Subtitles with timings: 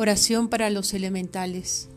[0.00, 1.90] Oración para los elementales.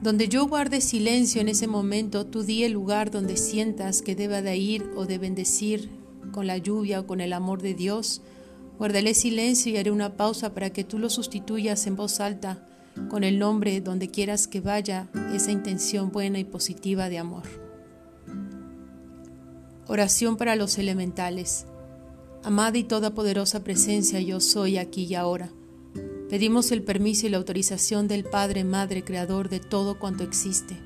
[0.00, 4.40] Donde yo guarde silencio en ese momento, tú di el lugar donde sientas que deba
[4.40, 5.90] de ir o de bendecir
[6.32, 8.22] con la lluvia o con el amor de Dios.
[8.78, 12.66] Guardaré silencio y haré una pausa para que tú lo sustituyas en voz alta
[13.10, 17.42] con el nombre donde quieras que vaya esa intención buena y positiva de amor.
[19.88, 21.66] Oración para los elementales.
[22.42, 25.50] Amada y todopoderosa presencia, yo soy aquí y ahora.
[26.30, 30.76] Pedimos el permiso y la autorización del Padre, Madre, Creador de todo cuanto existe,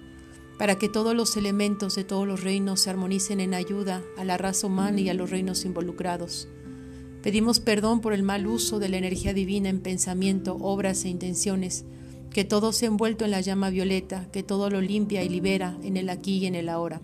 [0.59, 4.39] para que todos los elementos de todos los reinos se armonicen en ayuda a la
[4.39, 6.48] raza humana y a los reinos involucrados.
[7.23, 11.84] Pedimos perdón por el mal uso de la energía divina en pensamiento, obras e intenciones,
[12.31, 15.98] que todo sea envuelto en la llama violeta, que todo lo limpia y libera en
[15.98, 17.03] el aquí y en el ahora.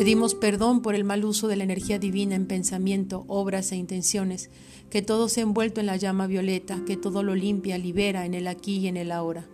[0.00, 4.48] Pedimos perdón por el mal uso de la energía divina en pensamiento, obras e intenciones,
[4.88, 8.46] que todo sea envuelto en la llama violeta, que todo lo limpia, libera en el
[8.46, 9.46] aquí y en el ahora.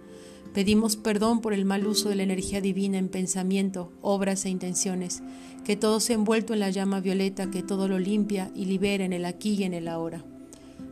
[0.54, 5.20] Pedimos perdón por el mal uso de la energía divina en pensamiento, obras e intenciones,
[5.64, 9.12] que todo sea envuelto en la llama violeta, que todo lo limpia y libera en
[9.12, 10.24] el aquí y en el ahora.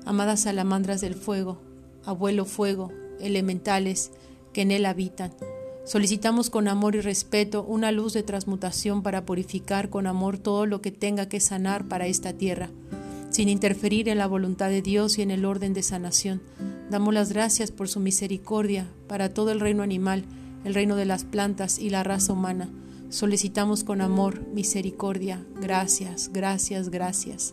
[0.05, 1.61] Amadas salamandras del fuego,
[2.05, 4.11] abuelo fuego, elementales
[4.53, 5.33] que en él habitan,
[5.85, 10.81] Solicitamos con amor y respeto una luz de transmutación para purificar con amor todo lo
[10.81, 12.71] que tenga que sanar para esta tierra,
[13.29, 16.41] sin interferir en la voluntad de Dios y en el orden de sanación.
[16.89, 20.25] Damos las gracias por su misericordia para todo el reino animal,
[20.65, 22.71] el reino de las plantas y la raza humana.
[23.11, 27.53] Solicitamos con amor, misericordia, gracias, gracias, gracias.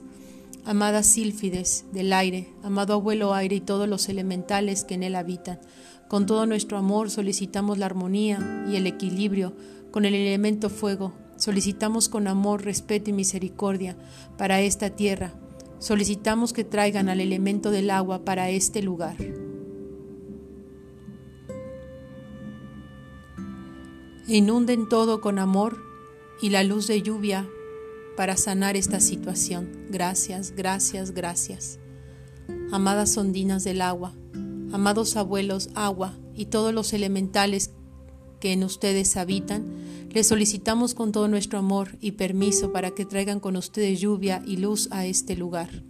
[0.63, 5.59] Amada sílfides del aire, amado abuelo aire y todos los elementales que en él habitan,
[6.11, 9.53] con todo nuestro amor solicitamos la armonía y el equilibrio
[9.91, 11.13] con el elemento fuego.
[11.37, 13.95] Solicitamos con amor, respeto y misericordia
[14.37, 15.33] para esta tierra.
[15.79, 19.15] Solicitamos que traigan al elemento del agua para este lugar.
[24.27, 25.81] inunden todo con amor
[26.41, 27.47] y la luz de lluvia
[28.17, 29.87] para sanar esta situación.
[29.89, 31.79] Gracias, gracias, gracias.
[32.69, 34.13] Amadas ondinas del agua,
[34.71, 37.71] Amados abuelos, agua y todos los elementales
[38.39, 39.65] que en ustedes habitan,
[40.09, 44.57] les solicitamos con todo nuestro amor y permiso para que traigan con ustedes lluvia y
[44.57, 45.83] luz a este lugar.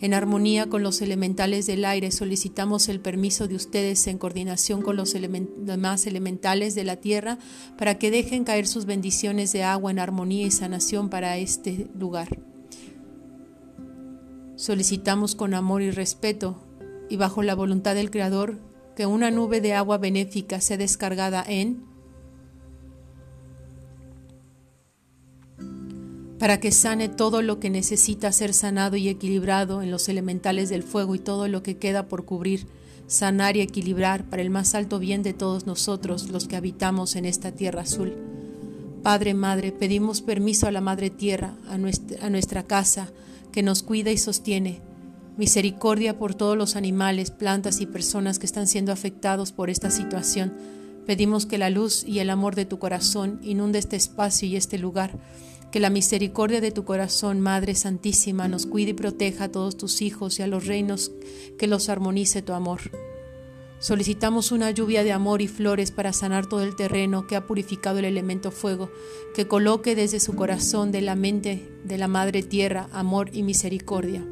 [0.00, 4.96] En armonía con los elementales del aire, solicitamos el permiso de ustedes en coordinación con
[4.96, 7.38] los demás elementales de la tierra
[7.78, 12.51] para que dejen caer sus bendiciones de agua en armonía y sanación para este lugar.
[14.62, 16.54] Solicitamos con amor y respeto
[17.08, 18.60] y bajo la voluntad del Creador
[18.94, 21.82] que una nube de agua benéfica sea descargada en
[26.38, 30.84] para que sane todo lo que necesita ser sanado y equilibrado en los elementales del
[30.84, 32.68] fuego y todo lo que queda por cubrir,
[33.08, 37.24] sanar y equilibrar para el más alto bien de todos nosotros los que habitamos en
[37.24, 38.14] esta tierra azul.
[39.02, 43.10] Padre, Madre, pedimos permiso a la Madre Tierra, a nuestra, casa,
[43.52, 44.80] que nos cuida y sostiene.
[45.36, 50.52] Misericordia por todos los animales, plantas y personas que están siendo afectados por esta situación.
[51.06, 54.78] Pedimos que la luz y el amor de tu corazón inunde este espacio y este
[54.78, 55.18] lugar.
[55.70, 60.02] Que la misericordia de tu corazón, Madre Santísima, nos cuide y proteja a todos tus
[60.02, 61.12] hijos y a los reinos,
[61.58, 62.80] que los armonice tu amor.
[63.82, 67.98] Solicitamos una lluvia de amor y flores para sanar todo el terreno que ha purificado
[67.98, 68.92] el elemento fuego,
[69.34, 74.24] que coloque desde su corazón de la mente de la Madre Tierra amor y misericordia.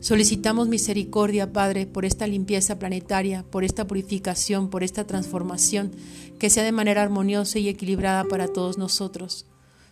[0.00, 5.90] Solicitamos misericordia, Padre, por esta limpieza planetaria, por esta purificación, por esta transformación,
[6.38, 9.46] que sea de manera armoniosa y equilibrada para todos nosotros.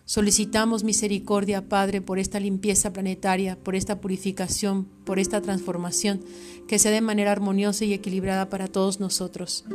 [0.09, 6.21] Solicitamos misericordia, Padre, por esta limpieza planetaria, por esta purificación, por esta transformación,
[6.67, 9.65] que sea de manera armoniosa y equilibrada para todos nosotros.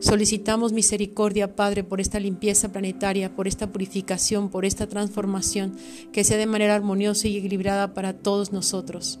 [0.00, 5.76] Solicitamos misericordia, Padre, por esta limpieza planetaria, por esta purificación, por esta transformación,
[6.10, 9.20] que sea de manera armoniosa y equilibrada para todos nosotros.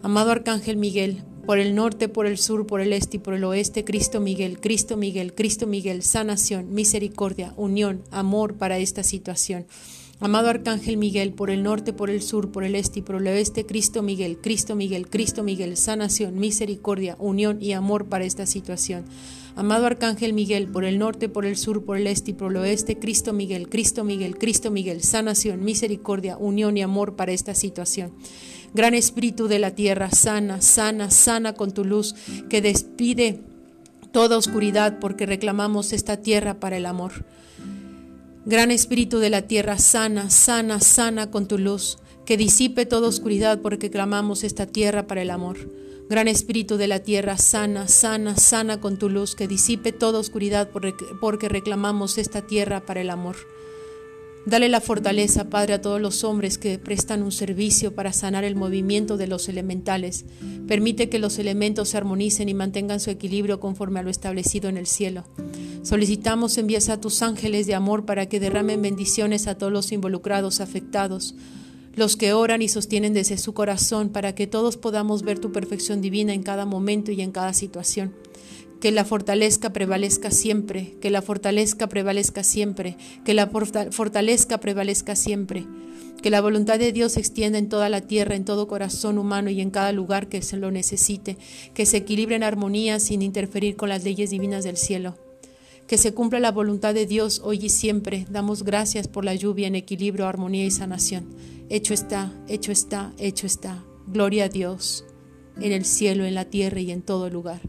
[0.00, 3.44] Amado Arcángel Miguel, por el norte, por el sur, por el este y por el
[3.44, 9.66] oeste, Cristo Miguel, Cristo Miguel, Cristo Miguel, sanación, misericordia, unión, amor para esta situación.
[10.22, 13.26] Amado Arcángel Miguel, por el norte, por el sur, por el este y por el
[13.26, 19.04] oeste, Cristo Miguel, Cristo Miguel, Cristo Miguel, sanación, misericordia, unión y amor para esta situación.
[19.56, 22.58] Amado Arcángel Miguel, por el norte, por el sur, por el este y por el
[22.58, 28.12] oeste, Cristo Miguel, Cristo Miguel, Cristo Miguel, sanación, misericordia, unión y amor para esta situación.
[28.74, 32.14] Gran Espíritu de la tierra, sana, sana, sana con tu luz,
[32.48, 33.40] que despide
[34.12, 37.24] toda oscuridad porque reclamamos esta tierra para el amor.
[38.44, 43.60] Gran Espíritu de la tierra, sana, sana, sana con tu luz, que disipe toda oscuridad
[43.60, 45.58] porque clamamos esta tierra para el amor.
[46.10, 50.70] Gran Espíritu de la tierra, sana, sana, sana con tu luz, que disipe toda oscuridad
[51.20, 53.36] porque reclamamos esta tierra para el amor.
[54.44, 58.56] Dale la fortaleza, Padre, a todos los hombres que prestan un servicio para sanar el
[58.56, 60.24] movimiento de los elementales.
[60.66, 64.78] Permite que los elementos se armonicen y mantengan su equilibrio conforme a lo establecido en
[64.78, 65.24] el cielo.
[65.82, 70.60] Solicitamos envías a tus ángeles de amor para que derramen bendiciones a todos los involucrados,
[70.60, 71.34] afectados,
[71.96, 76.00] los que oran y sostienen desde su corazón para que todos podamos ver tu perfección
[76.00, 78.14] divina en cada momento y en cada situación.
[78.80, 85.66] Que la fortalezca prevalezca siempre, que la fortalezca prevalezca siempre, que la fortalezca prevalezca siempre,
[86.22, 89.50] que la voluntad de Dios se extienda en toda la tierra, en todo corazón humano
[89.50, 91.38] y en cada lugar que se lo necesite,
[91.74, 95.16] que se equilibre en armonía sin interferir con las leyes divinas del cielo.
[95.86, 98.26] Que se cumpla la voluntad de Dios hoy y siempre.
[98.30, 101.26] Damos gracias por la lluvia en equilibrio, armonía y sanación.
[101.68, 103.84] Hecho está, hecho está, hecho está.
[104.06, 105.04] Gloria a Dios
[105.60, 107.60] en el cielo, en la tierra y en todo lugar.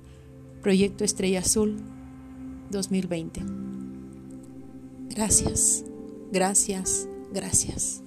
[0.62, 1.77] Proyecto Estrella Azul
[2.71, 3.42] 2020.
[5.10, 5.83] Gracias,
[6.31, 8.02] gracias, gracias.